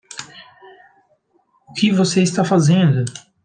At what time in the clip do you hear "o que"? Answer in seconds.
1.69-1.91